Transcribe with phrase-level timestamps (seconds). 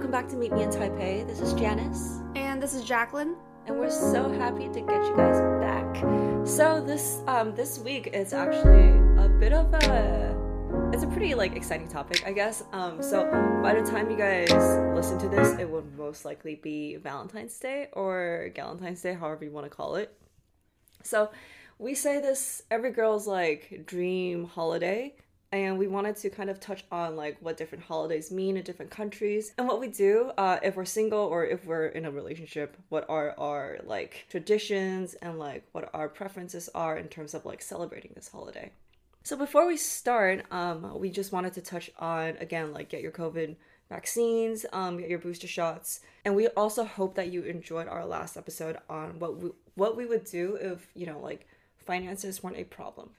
[0.00, 1.26] welcome back to Meet Me in Taipei.
[1.26, 2.20] This is Janice.
[2.34, 3.36] And this is Jacqueline.
[3.66, 5.94] And we're so happy to get you guys back.
[6.46, 11.54] So this um this week is actually a bit of a it's a pretty like
[11.54, 12.64] exciting topic, I guess.
[12.72, 13.30] Um so
[13.62, 14.50] by the time you guys
[14.96, 19.50] listen to this, it will most likely be Valentine's Day or Galentine's Day, however you
[19.50, 20.18] want to call it.
[21.02, 21.30] So
[21.78, 25.14] we say this every girl's like dream holiday
[25.52, 28.90] and we wanted to kind of touch on like what different holidays mean in different
[28.90, 29.52] countries.
[29.58, 33.06] And what we do uh, if we're single or if we're in a relationship what
[33.08, 38.12] are our like traditions and like what our preferences are in terms of like celebrating
[38.14, 38.70] this holiday.
[39.22, 43.12] So before we start um, we just wanted to touch on again like get your
[43.12, 43.56] covid
[43.88, 46.00] vaccines um, get your booster shots.
[46.24, 50.06] And we also hope that you enjoyed our last episode on what we what we
[50.06, 53.10] would do if you know like finances weren't a problem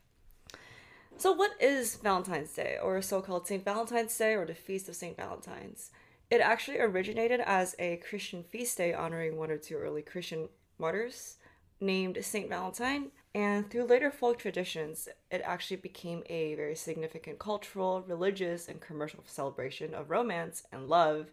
[1.17, 3.63] so, what is Valentine's Day, or so called St.
[3.63, 5.15] Valentine's Day, or the Feast of St.
[5.15, 5.91] Valentine's?
[6.31, 10.47] It actually originated as a Christian feast day honoring one or two early Christian
[10.79, 11.35] martyrs
[11.81, 12.47] named St.
[12.47, 13.11] Valentine.
[13.35, 19.23] And through later folk traditions, it actually became a very significant cultural, religious, and commercial
[19.25, 21.31] celebration of romance and love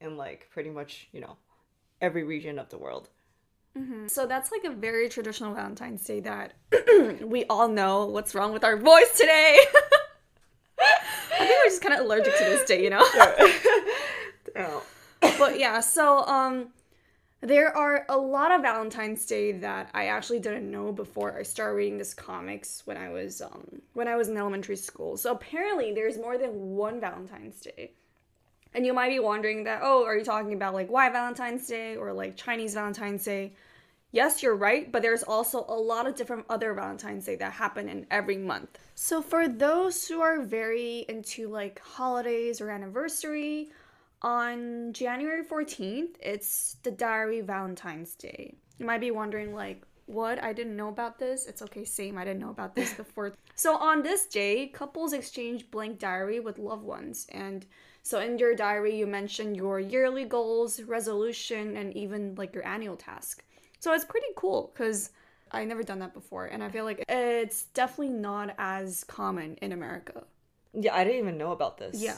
[0.00, 1.36] in like pretty much, you know,
[2.00, 3.08] every region of the world.
[3.78, 4.08] Mm-hmm.
[4.08, 6.54] So that's like a very traditional Valentine's Day that
[7.22, 9.58] we all know what's wrong with our voice today.
[10.80, 13.04] I think we're just kind of allergic to this day, you know?
[14.56, 14.82] oh.
[15.20, 16.68] but yeah, so um
[17.40, 21.74] there are a lot of Valentine's Day that I actually didn't know before I started
[21.74, 25.16] reading this comics when I was um when I was in elementary school.
[25.16, 27.92] So apparently there's more than one Valentine's Day.
[28.74, 31.96] And you might be wondering that, oh, are you talking about like White Valentine's Day
[31.96, 33.54] or like Chinese Valentine's Day?
[34.10, 37.88] Yes, you're right, but there's also a lot of different other Valentine's Day that happen
[37.88, 38.78] in every month.
[38.94, 43.70] So for those who are very into like holidays or anniversary,
[44.22, 48.54] on January 14th, it's the Diary Valentine's Day.
[48.78, 50.42] You might be wondering like, what?
[50.42, 51.46] I didn't know about this.
[51.46, 52.16] It's okay, same.
[52.16, 53.34] I didn't know about this before.
[53.54, 57.66] so on this day, couples exchange blank diary with loved ones and
[58.02, 62.96] so in your diary you mention your yearly goals, resolution and even like your annual
[62.96, 63.44] task.
[63.80, 65.10] So it's pretty cool because
[65.52, 69.72] I never done that before, and I feel like it's definitely not as common in
[69.72, 70.24] America.
[70.74, 72.00] Yeah, I didn't even know about this.
[72.00, 72.16] Yeah.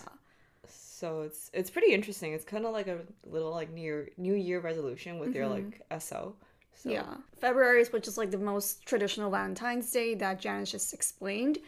[0.67, 2.33] So it's it's pretty interesting.
[2.33, 5.39] It's kind of like a little like new New Year resolution with mm-hmm.
[5.39, 6.35] your like SO.
[6.75, 6.91] So.
[6.91, 11.59] Yeah, February is which is like the most traditional Valentine's Day that Janice just explained,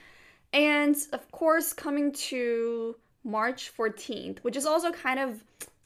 [0.52, 5.42] and of course coming to March fourteenth, which is also kind of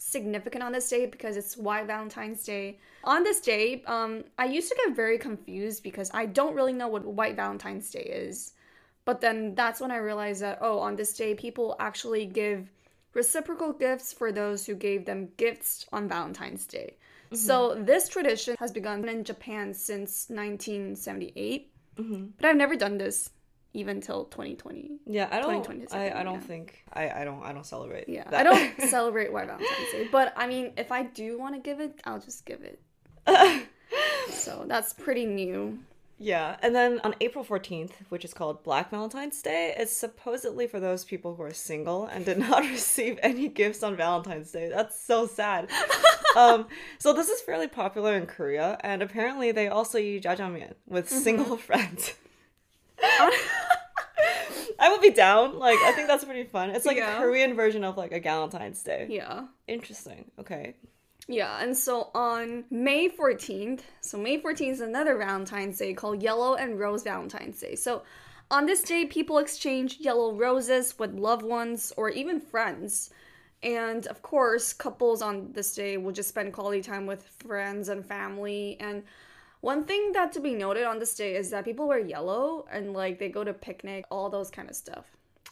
[0.06, 2.78] significant on this day because it's White Valentine's Day.
[3.04, 6.88] On this day, um, I used to get very confused because I don't really know
[6.88, 8.52] what White Valentine's Day is.
[9.04, 12.70] But then that's when I realized that, oh, on this day, people actually give
[13.14, 16.96] reciprocal gifts for those who gave them gifts on Valentine's Day.
[17.26, 17.36] Mm-hmm.
[17.36, 21.72] So this tradition has begun in Japan since 1978.
[21.96, 22.26] Mm-hmm.
[22.38, 23.30] But I've never done this
[23.76, 24.98] even till 2020.
[25.06, 25.92] Yeah, I don't.
[25.92, 26.40] I, I don't yeah.
[26.40, 28.08] think I, I don't I don't celebrate.
[28.08, 28.40] Yeah, that.
[28.40, 30.08] I don't celebrate White Valentine's Day.
[30.10, 32.80] But I mean, if I do want to give it, I'll just give it.
[34.30, 35.78] so that's pretty new.
[36.18, 40.80] Yeah, and then on April 14th, which is called Black Valentine's Day, it's supposedly for
[40.80, 44.70] those people who are single and did not receive any gifts on Valentine's Day.
[44.70, 45.68] That's so sad.
[46.34, 51.06] um, so this is fairly popular in Korea, and apparently they also eat jjajangmyeon with
[51.10, 51.18] mm-hmm.
[51.18, 52.14] single friends.
[54.86, 55.58] I would be down.
[55.58, 56.70] Like, I think that's pretty fun.
[56.70, 57.16] It's like yeah.
[57.16, 59.08] a Korean version of like a Valentine's Day.
[59.10, 59.46] Yeah.
[59.66, 60.30] Interesting.
[60.38, 60.76] Okay.
[61.28, 66.54] Yeah, and so on May 14th, so May 14th is another Valentine's Day called Yellow
[66.54, 67.74] and Rose Valentine's Day.
[67.74, 68.04] So
[68.48, 73.10] on this day, people exchange yellow roses with loved ones or even friends.
[73.64, 78.06] And of course, couples on this day will just spend quality time with friends and
[78.06, 78.76] family.
[78.78, 79.02] And
[79.66, 82.92] one thing that to be noted on this day is that people wear yellow and
[82.92, 85.06] like they go to picnic, all those kind of stuff.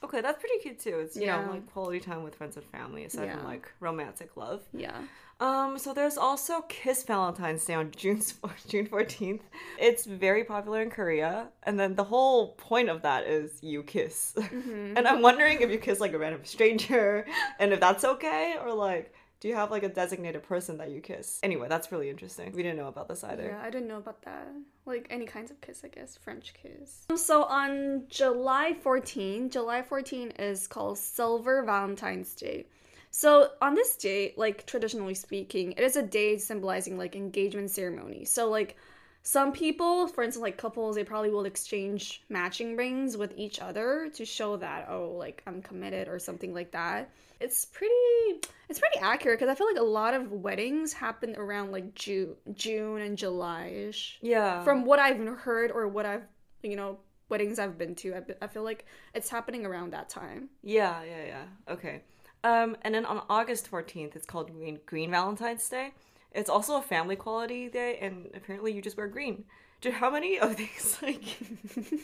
[0.05, 1.01] Okay, that's pretty cute too.
[1.01, 1.45] It's you yeah.
[1.45, 3.37] know like quality time with friends and family aside yeah.
[3.37, 4.63] from like romantic love.
[4.73, 4.99] Yeah.
[5.41, 8.23] Um, so there's also Kiss Valentine's Day on June
[8.69, 9.41] June 14th.
[9.81, 14.35] It's very popular in Korea, and then the whole point of that is you kiss.
[14.37, 14.93] Mm-hmm.
[14.97, 17.27] and I'm wondering if you kiss like a random stranger,
[17.59, 19.13] and if that's okay, or like
[19.45, 21.39] do you have like a designated person that you kiss?
[21.43, 22.51] Anyway, that's really interesting.
[22.53, 23.43] We didn't know about this either.
[23.45, 24.49] Yeah, I didn't know about that.
[24.87, 26.17] Like any kinds of kiss, I guess.
[26.17, 27.05] French kiss.
[27.11, 32.65] Um, so on July 14, July 14 is called Silver Valentine's Day.
[33.11, 38.25] So on this day, like traditionally speaking, it is a day symbolizing like engagement ceremony.
[38.25, 38.79] So like
[39.27, 44.11] some people, for instance, like couples, they probably will exchange matching rings with each other
[44.15, 47.11] to show that oh, like I'm committed or something like that.
[47.41, 51.73] It's pretty, it's pretty accurate because I feel like a lot of weddings happen around
[51.73, 54.19] like June, June and July ish.
[54.21, 54.63] Yeah.
[54.63, 56.25] From what I've heard or what I've,
[56.63, 56.99] you know,
[57.31, 58.85] weddings I've been to, I, I feel like
[59.15, 60.51] it's happening around that time.
[60.63, 61.73] Yeah, yeah, yeah.
[61.73, 62.03] Okay.
[62.45, 65.95] Um, and then on August 14th, it's called Green, Green Valentine's Day.
[66.35, 69.45] It's also a family quality day, and apparently you just wear green.
[69.81, 70.99] Dude, how many of these?
[71.03, 71.23] Like,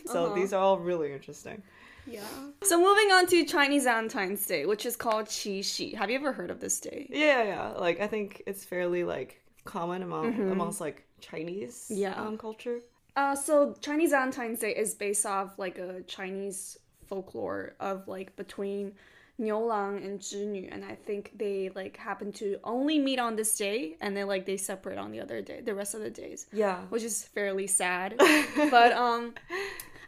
[0.07, 0.35] so Uh-huh.
[0.35, 1.63] these are all really interesting.
[2.07, 2.21] Yeah.
[2.63, 5.95] So moving on to Chinese Valentine's Day, which is called Qixi.
[5.95, 7.07] Have you ever heard of this day?
[7.11, 7.69] Yeah, yeah.
[7.79, 12.01] Like, I think it's fairly like common among amongst like Chinese Mm-hmm.
[12.03, 12.15] Yeah.
[12.21, 12.81] um, culture.
[13.17, 16.79] Uh, so Chinese Valentine's Day is based off like a Chinese
[17.09, 18.93] folklore of like between
[19.41, 23.57] Niu Lang and Zhi and I think they like happen to only meet on this
[23.57, 26.47] day, and then like they separate on the other day, the rest of the days,
[26.53, 26.79] Yeah.
[26.91, 28.15] which is fairly sad.
[28.71, 29.35] but um,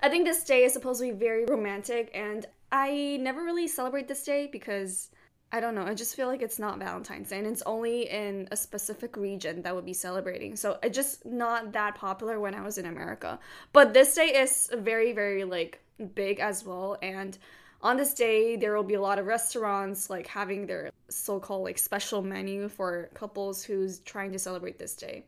[0.03, 4.07] I think this day is supposed to be very romantic, and I never really celebrate
[4.09, 5.11] this day because.
[5.55, 5.85] I don't know.
[5.85, 9.61] I just feel like it's not Valentine's Day, and it's only in a specific region
[9.65, 10.57] that would be celebrating.
[10.57, 13.39] So it's just not that popular when I was in America.
[13.75, 15.79] But this day is very, very like
[16.15, 16.97] big as well.
[17.03, 17.37] And
[17.83, 21.79] on this day, there will be a lot of restaurants like having their so-called like
[21.79, 25.25] special menu for couples who's trying to celebrate this day.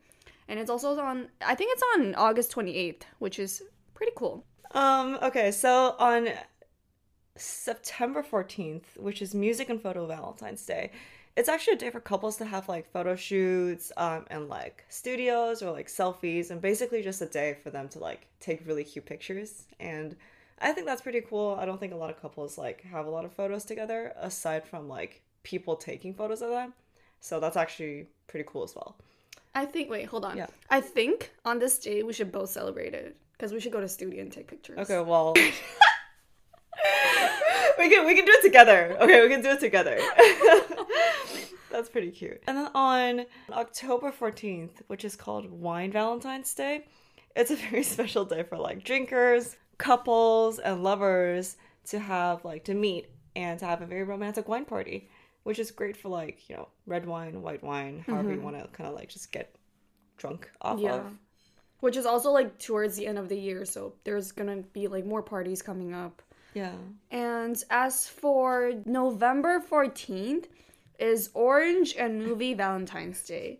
[0.47, 1.27] And it's also on.
[1.45, 3.63] I think it's on August twenty eighth, which is
[3.93, 4.45] pretty cool.
[4.71, 6.29] Um, okay, so on
[7.37, 10.91] September 14th, which is Music and Photo Valentine's Day,
[11.37, 15.61] it's actually a day for couples to have like photo shoots um, and like studios
[15.61, 19.05] or like selfies, and basically just a day for them to like take really cute
[19.05, 19.65] pictures.
[19.79, 20.15] And
[20.59, 21.57] I think that's pretty cool.
[21.59, 24.65] I don't think a lot of couples like have a lot of photos together aside
[24.65, 26.73] from like people taking photos of them.
[27.19, 28.95] So that's actually pretty cool as well.
[29.53, 29.89] I think.
[29.89, 30.37] Wait, hold on.
[30.37, 30.47] Yeah.
[30.69, 33.87] I think on this day we should both celebrate it because we should go to
[33.87, 34.77] studio and take pictures.
[34.79, 35.33] Okay, well.
[37.77, 38.97] we can we can do it together.
[38.99, 39.99] Okay, we can do it together.
[41.71, 42.41] That's pretty cute.
[42.47, 46.85] And then on October 14th, which is called Wine Valentine's Day,
[47.35, 52.73] it's a very special day for like drinkers, couples, and lovers to have like to
[52.73, 55.09] meet and to have a very romantic wine party,
[55.43, 58.45] which is great for like, you know, red wine, white wine, however you mm-hmm.
[58.45, 59.55] want to kind of like just get
[60.17, 60.95] drunk off Yeah.
[60.95, 61.17] of.
[61.81, 65.05] Which is also like towards the end of the year, so there's gonna be like
[65.05, 66.21] more parties coming up.
[66.53, 66.73] Yeah.
[67.11, 70.45] And as for November 14th
[70.97, 73.59] is Orange and Movie Valentine's Day.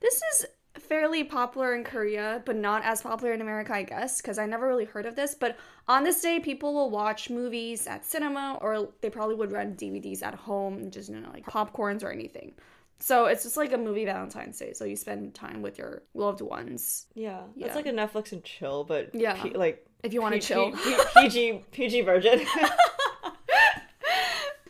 [0.00, 0.46] This is
[0.78, 4.66] fairly popular in Korea, but not as popular in America, I guess, because I never
[4.66, 5.34] really heard of this.
[5.34, 9.78] But on this day, people will watch movies at cinema, or they probably would rent
[9.78, 12.52] DVDs at home, just you know, like popcorns or anything.
[13.00, 14.72] So it's just like a movie Valentine's Day.
[14.72, 17.66] So you spend time with your loved ones Yeah, Yeah.
[17.66, 19.40] it's like a Netflix and chill, but Yeah.
[19.40, 20.72] P- like if you want to P- chill.
[20.72, 22.40] P- PG PG version.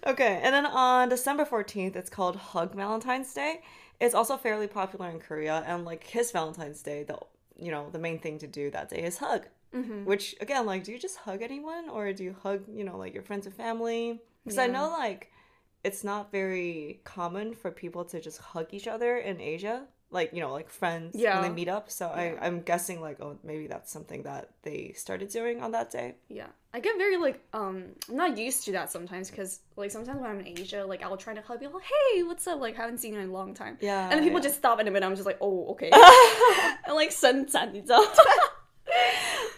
[0.08, 3.62] okay, and then on December fourteenth, it's called Hug Valentine's Day.
[4.00, 7.18] It's also fairly popular in Korea, and like Kiss Valentine's Day, the
[7.56, 9.46] you know the main thing to do that day is hug.
[9.74, 10.04] Mm-hmm.
[10.04, 13.14] Which again, like, do you just hug anyone, or do you hug you know like
[13.14, 14.20] your friends and family?
[14.44, 15.30] Because I know like
[15.84, 20.40] it's not very common for people to just hug each other in Asia like you
[20.40, 21.40] know like friends yeah.
[21.40, 22.34] when they meet up so yeah.
[22.40, 26.14] I, i'm guessing like oh maybe that's something that they started doing on that day
[26.28, 30.20] yeah i get very like um i'm not used to that sometimes because like sometimes
[30.20, 31.80] when i'm in asia like i'll try to hug people.
[31.80, 34.44] hey what's up like haven't seen you in a long time yeah and people yeah.
[34.44, 35.90] just stop in a minute i'm just like oh okay
[36.86, 37.50] and like send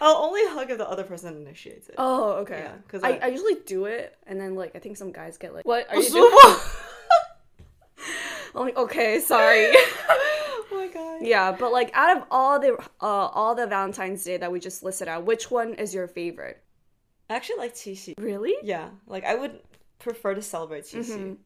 [0.01, 1.95] I'll only hug if the other person initiates it.
[1.97, 2.63] Oh, okay.
[2.65, 5.37] Yeah, because I, I, I usually do it, and then like I think some guys
[5.37, 6.55] get like, "What are you doing?"
[8.55, 9.71] I'm like, okay, sorry
[11.21, 14.83] yeah, but like out of all the uh all the Valentine's Day that we just
[14.83, 16.61] listed out, which one is your favorite?
[17.29, 18.13] I actually like Qixi.
[18.19, 18.55] Really?
[18.63, 19.59] Yeah, like I would
[19.99, 21.11] prefer to celebrate Qixi.
[21.17, 21.37] Mhm.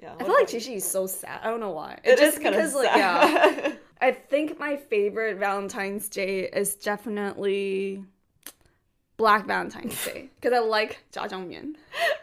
[0.00, 0.14] Yeah.
[0.18, 1.40] I feel like Qixi is so sad.
[1.42, 1.98] I don't know why.
[2.04, 3.72] It just is kind of because, like, yeah.
[4.00, 8.04] I think my favorite Valentine's Day is definitely
[9.16, 11.74] Black Valentine's Day because I like jjajangmyeon.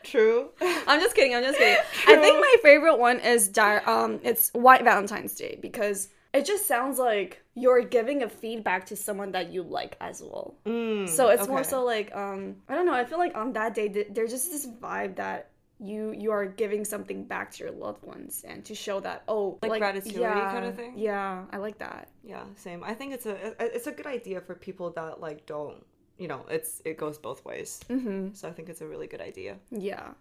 [0.04, 0.50] True.
[0.62, 1.36] I'm just kidding.
[1.36, 1.76] I'm just kidding.
[2.08, 6.68] I think my favorite one is di- um it's White Valentine's Day because it just
[6.68, 10.56] sounds like you're giving a feedback to someone that you like as well.
[10.66, 12.94] Mm, So it's more so like um I don't know.
[12.94, 15.50] I feel like on that day th- there's just this vibe that
[15.80, 19.58] you you are giving something back to your loved ones and to show that oh
[19.62, 20.94] Like gratitude yeah, kind of thing?
[20.96, 22.10] Yeah, I like that.
[22.24, 22.84] Yeah, same.
[22.84, 25.84] I think it's a it's a good idea for people that like don't
[26.18, 27.82] you know it's it goes both ways.
[27.90, 28.34] Mm-hmm.
[28.34, 29.58] So I think it's a really good idea.
[29.72, 30.14] Yeah.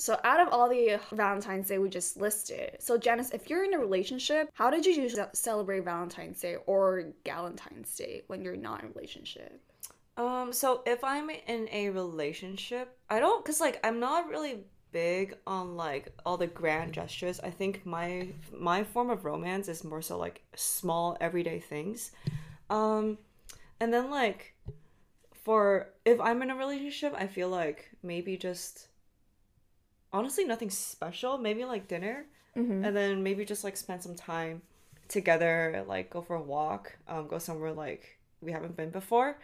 [0.00, 3.74] So out of all the Valentine's Day we just listed, so Janice, if you're in
[3.74, 8.80] a relationship, how did you usually celebrate Valentine's Day or Galentine's Day when you're not
[8.80, 9.60] in a relationship?
[10.16, 14.60] Um, so if I'm in a relationship, I don't, cause like I'm not really
[14.92, 17.40] big on like all the grand gestures.
[17.40, 22.12] I think my my form of romance is more so like small everyday things.
[22.70, 23.18] Um,
[23.80, 24.54] and then like
[25.32, 28.88] for if I'm in a relationship, I feel like maybe just
[30.12, 31.38] honestly nothing special.
[31.38, 32.84] Maybe like dinner, Mm-hmm.
[32.84, 34.62] and then maybe just like spend some time
[35.08, 39.38] together, like go for a walk, um, go somewhere like we haven't been before,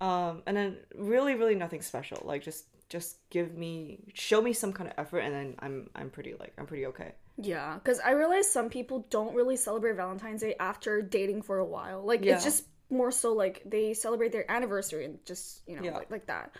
[0.00, 2.20] um, and then really, really nothing special.
[2.24, 6.10] Like just just give me show me some kind of effort, and then I'm I'm
[6.10, 7.12] pretty like I'm pretty okay.
[7.40, 11.64] Yeah, because I realize some people don't really celebrate Valentine's Day after dating for a
[11.64, 12.02] while.
[12.04, 12.34] Like Yeah.
[12.34, 15.96] it's just more so like they celebrate their anniversary and just you know Yeah.
[15.96, 16.52] like, like that.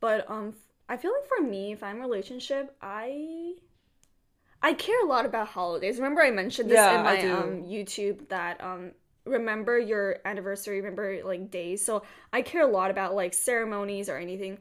[0.00, 0.54] But um,
[0.90, 3.54] I feel like for me, if I'm in a relationship, I
[4.62, 5.96] I care a lot about holidays.
[5.98, 8.92] Remember I mentioned this Yeah, in my um YouTube that um
[9.24, 11.84] remember your anniversary, remember like days.
[11.84, 14.58] So I care a lot about like ceremonies or anything.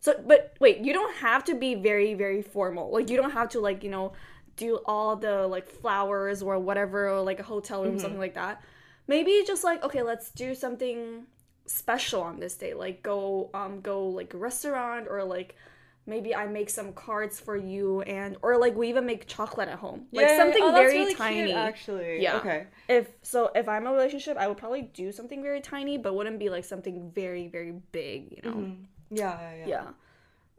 [0.00, 2.90] So but wait, you don't have to be very very formal.
[2.90, 4.12] Like you don't have to like, you know,
[4.56, 8.62] do all the like flowers or whatever or like a hotel room something like that.
[9.06, 11.26] Maybe just like okay, let's do something
[11.66, 12.72] special on this day.
[12.74, 15.56] Like go um go like a restaurant or like
[16.06, 19.78] maybe I make some cards for you and or like we even make chocolate at
[19.78, 20.06] home.
[20.12, 21.52] Like something oh, very really cute, tiny.
[21.52, 22.22] actually.
[22.22, 22.36] Yeah.
[22.38, 22.66] Okay.
[22.88, 26.14] If so if I'm in a relationship, I would probably do something very tiny, but
[26.14, 28.56] wouldn't be like something very, very big, you know.
[28.56, 28.84] Mhm.
[29.10, 29.66] Yeah, yeah, yeah.
[29.66, 29.90] Yeah.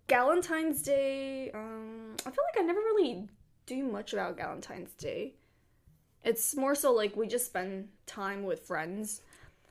[0.08, 3.28] Galentine's Day, um, I feel like I never really
[3.66, 5.34] do much about Galentine's Day.
[6.24, 9.22] It's more so like we just spend time with friends.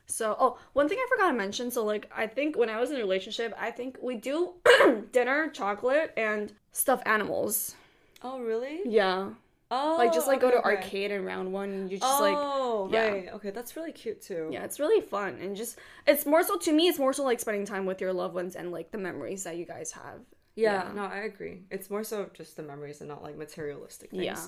[0.07, 1.71] So, oh, one thing I forgot to mention.
[1.71, 4.55] So, like, I think when I was in a relationship, I think we do
[5.13, 7.75] dinner, chocolate, and stuffed animals.
[8.23, 8.81] Oh, really?
[8.85, 9.31] Yeah.
[9.71, 10.77] Oh, Like, just like oh, go to okay.
[10.77, 11.89] arcade and round one.
[11.89, 13.07] You just like, oh, yeah.
[13.09, 13.29] right.
[13.35, 14.49] Okay, that's really cute too.
[14.53, 15.39] yeah, it's really fun.
[15.41, 18.13] And just, it's more so, to me, it's more so like spending time with your
[18.13, 20.21] loved ones and like the memories that you guys have.
[20.57, 20.93] Yeah, Yeah.
[20.95, 21.63] no, I agree.
[21.71, 24.25] It's more so just the memories and not like materialistic things.
[24.25, 24.39] Yeah.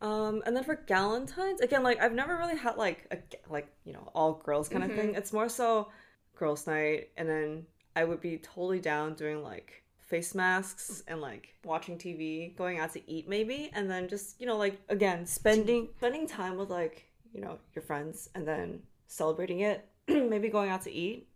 [0.00, 3.18] Um, and then for Galentine's, again, like I've never really had like a
[3.52, 5.14] like you know all girls kind of thing.
[5.14, 5.88] It's more so
[6.36, 11.54] girls' night, and then I would be totally down doing like face masks and like
[11.64, 15.88] watching TV, going out to eat maybe, and then just you know like again spending
[15.96, 20.82] spending time with like you know your friends, and then celebrating it, maybe going out
[20.82, 21.26] to eat,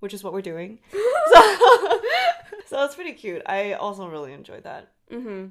[0.00, 0.80] which is what we're doing.
[1.32, 2.00] so,
[2.66, 3.42] so it's pretty cute.
[3.46, 4.92] I also really enjoyed that.
[5.10, 5.48] Mm-hmm.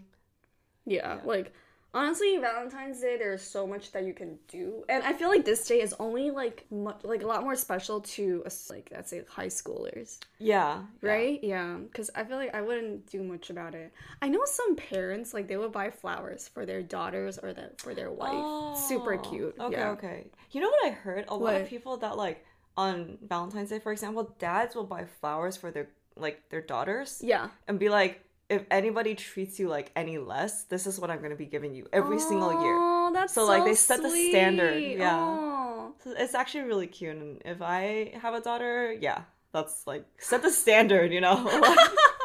[0.85, 1.53] Yeah, like
[1.97, 5.67] honestly, Valentine's Day there's so much that you can do, and I feel like this
[5.67, 9.23] day is only like much, like a lot more special to us, like let's say
[9.27, 11.09] high schoolers, Yeah, yeah.
[11.11, 11.39] right?
[11.43, 13.91] Yeah, because I feel like I wouldn't do much about it.
[14.21, 17.93] I know some parents like they would buy flowers for their daughters or that for
[17.93, 18.77] their wife.
[18.77, 19.55] Super Oh, cute.
[19.59, 19.91] Okay, yeah.
[19.91, 20.27] okay.
[20.51, 21.25] You know what I heard?
[21.27, 22.45] A lot of people that like
[22.77, 27.49] on Valentine's Day, for example, dads will buy flowers for their like their daughters Yeah.
[27.67, 31.35] and be like, if anybody treats you like any less, this is what I'm gonna
[31.35, 33.11] be giving you every single year.
[33.13, 35.89] That's So, so, like, they set the standard, yeah.
[36.03, 37.15] So it's actually really cute.
[37.15, 41.35] And if I have a daughter, yeah, that's like set the standard, you know.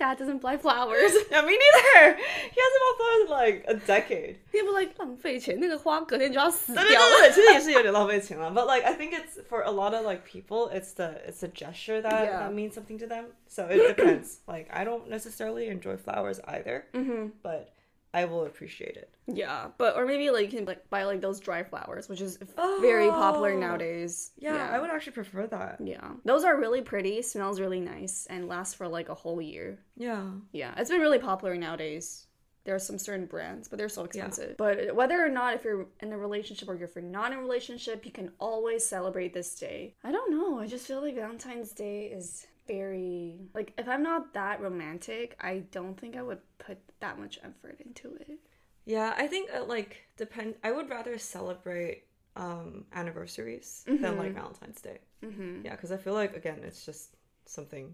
[0.00, 1.12] dad doesn't buy flowers.
[1.30, 2.16] yeah, me neither.
[2.16, 4.36] He hasn't bought flowers in like a decade.
[4.52, 7.18] People like 浪费钱，那个花隔天就要死掉对对了。
[7.18, 8.50] 对对，其实也是有点浪费钱了。
[8.50, 12.00] But like I think it's for a lot of like people, it's the it's the gesture
[12.02, 12.48] that Yeah.
[12.48, 13.26] that means something to them.
[13.48, 14.38] So it depends.
[14.46, 17.28] like I don't necessarily enjoy flowers either, Mm-hmm.
[17.42, 17.68] but
[18.13, 19.13] I will appreciate it.
[19.27, 22.37] Yeah, but or maybe like you can like buy like those dry flowers, which is
[22.81, 23.59] very oh, popular Oh.
[23.59, 24.31] nowadays.
[24.37, 25.79] Yeah, I would actually prefer that.
[25.83, 29.79] Yeah, those are really pretty, smells really nice, and last for like a whole year.
[29.95, 30.31] Yeah.
[30.51, 32.27] Yeah, it's been really popular nowadays.
[32.63, 34.55] There are some certain brands, but they're so expensive.
[34.57, 37.41] But whether or not if you're in a relationship or if you're not in a
[37.41, 39.95] relationship, you can always celebrate this day.
[40.03, 40.59] I don't know.
[40.59, 45.53] I just feel like Valentine's Day is very like if I'm not that romantic, I
[45.71, 48.39] don't think I would put that much effort into it.
[48.85, 50.55] Yeah, I think uh, like depend.
[50.63, 52.03] I would rather celebrate
[52.35, 54.01] um anniversaries Mm-hmm.
[54.03, 54.99] than like Valentine's Day.
[55.25, 55.65] Mm-hmm.
[55.65, 57.93] Yeah, because I feel like again, it's just something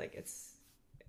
[0.00, 0.36] like it's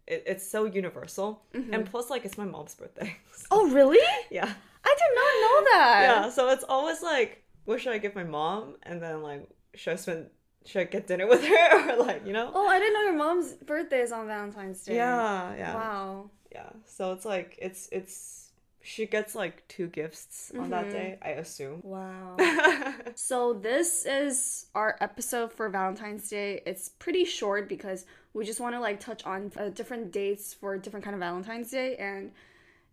[0.08, 3.16] it, it's so universal, and plus like it's my mom's birthday.
[3.34, 4.00] So, Oh really?
[4.40, 4.52] yeah,
[4.90, 6.00] I did not know that.
[6.08, 6.30] yeah.
[6.30, 8.76] So it's always like, what should I give my mom?
[8.84, 10.28] And then like, should I spend?
[10.66, 12.52] Should I get dinner with her or like you know?
[12.54, 14.96] Oh, I didn't know your mom's birthday is on Valentine's Day.
[14.96, 16.30] Yeah, yeah, Wow.
[16.52, 16.70] yeah.
[16.86, 18.52] So it's like it's it's
[18.82, 21.82] she gets like two gifts on that day, I assume.
[21.84, 22.38] Wow.
[23.16, 26.62] so this is our episode for Valentine's Day.
[26.66, 30.78] It's pretty short because we just want to like touch on uh, different dates for
[30.78, 32.32] different kind of Valentine's Day and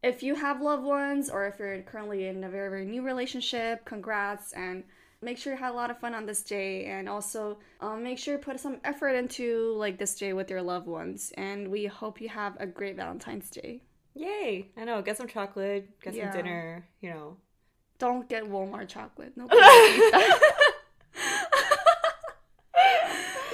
[0.02, 3.85] if you have loved ones or if you're currently in a very very new relationship,
[3.85, 4.85] congrats and
[5.26, 8.18] make sure you had a lot of fun on this day and also um, make
[8.18, 11.85] sure you put some effort into like this day with your loved ones and we
[12.00, 13.83] hope you have a great Valentine's Day.
[14.14, 14.68] Yay!
[14.78, 15.02] I know.
[15.02, 15.83] Get some chocolate.
[16.02, 16.30] Get Yeah.
[16.33, 16.87] some dinner.
[17.02, 17.37] You know.
[17.99, 19.33] Don't get Walmart chocolate.
[19.37, 19.47] Eats no,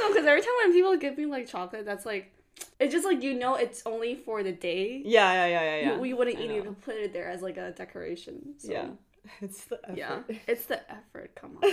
[0.08, 2.32] because every time when people give me like chocolate, that's like
[2.78, 5.02] it's just like you know it's only for the day.
[5.04, 5.98] Yeah, yeah, yeah, yeah, You- yeah.
[5.98, 6.70] We wouldn't I eat know.
[6.70, 8.54] it, put it there as like a decoration.
[8.58, 8.72] So.
[8.72, 8.88] Yeah.
[9.40, 9.96] It's the effort.
[9.96, 11.34] Yeah, it's the effort.
[11.34, 11.70] Come on.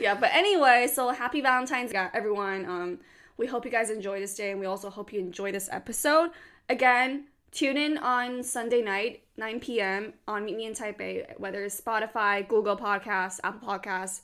[0.00, 2.64] yeah, but anyway, so happy Valentine's, Day, everyone.
[2.64, 2.98] Um,
[3.36, 6.30] we hope you guys enjoy this day, and we also hope you enjoy this episode.
[6.68, 10.12] Again, tune in on Sunday night, 9 p.m.
[10.28, 14.20] on Meet Me in Taipei, whether it's Spotify, Google Podcasts, Apple Podcasts.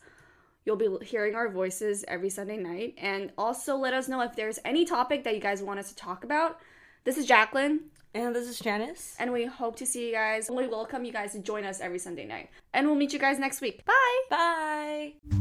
[0.64, 4.58] You'll be hearing our voices every Sunday night, and also let us know if there's
[4.64, 6.60] any topic that you guys want us to talk about.
[7.04, 7.80] This is Jacqueline,
[8.14, 9.14] and this is Janice.
[9.18, 10.50] and we hope to see you guys.
[10.50, 13.38] We welcome you guys to join us every Sunday night, and we'll meet you guys
[13.38, 13.84] next week.
[13.84, 14.20] Bye.
[14.30, 15.38] Bye.